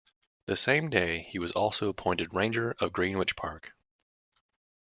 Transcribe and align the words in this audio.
The 0.47 0.55
same 0.57 0.89
day 0.89 1.21
he 1.29 1.37
was 1.37 1.51
also 1.51 1.87
appointed 1.87 2.33
Ranger 2.33 2.71
of 2.79 2.91
Greenwich 2.91 3.35
Park. 3.35 3.73